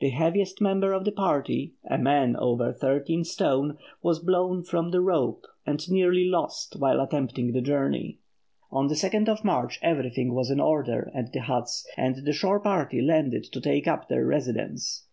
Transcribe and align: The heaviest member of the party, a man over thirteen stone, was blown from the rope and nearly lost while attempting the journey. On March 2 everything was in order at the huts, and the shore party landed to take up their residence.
The 0.00 0.10
heaviest 0.10 0.60
member 0.60 0.92
of 0.92 1.06
the 1.06 1.12
party, 1.12 1.72
a 1.86 1.96
man 1.96 2.36
over 2.36 2.74
thirteen 2.74 3.24
stone, 3.24 3.78
was 4.02 4.18
blown 4.18 4.62
from 4.64 4.90
the 4.90 5.00
rope 5.00 5.46
and 5.64 5.90
nearly 5.90 6.26
lost 6.26 6.76
while 6.78 7.00
attempting 7.00 7.52
the 7.52 7.62
journey. 7.62 8.18
On 8.70 8.90
March 9.44 9.80
2 9.80 9.86
everything 9.88 10.34
was 10.34 10.50
in 10.50 10.60
order 10.60 11.10
at 11.14 11.32
the 11.32 11.40
huts, 11.40 11.88
and 11.96 12.16
the 12.26 12.34
shore 12.34 12.60
party 12.60 13.00
landed 13.00 13.44
to 13.44 13.62
take 13.62 13.88
up 13.88 14.08
their 14.10 14.26
residence. 14.26 15.06